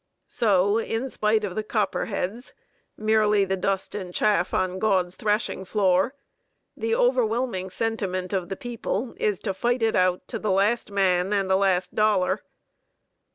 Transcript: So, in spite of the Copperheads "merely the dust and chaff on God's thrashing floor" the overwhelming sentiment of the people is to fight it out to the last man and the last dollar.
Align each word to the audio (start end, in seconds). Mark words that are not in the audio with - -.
So, 0.27 0.79
in 0.79 1.11
spite 1.11 1.43
of 1.43 1.53
the 1.53 1.61
Copperheads 1.61 2.53
"merely 2.97 3.45
the 3.45 3.55
dust 3.55 3.93
and 3.93 4.11
chaff 4.11 4.51
on 4.51 4.79
God's 4.79 5.15
thrashing 5.15 5.63
floor" 5.63 6.15
the 6.75 6.95
overwhelming 6.95 7.69
sentiment 7.69 8.33
of 8.33 8.49
the 8.49 8.57
people 8.57 9.13
is 9.17 9.37
to 9.41 9.53
fight 9.53 9.83
it 9.83 9.95
out 9.95 10.27
to 10.29 10.39
the 10.39 10.49
last 10.49 10.89
man 10.89 11.31
and 11.31 11.47
the 11.51 11.55
last 11.55 11.93
dollar. 11.93 12.41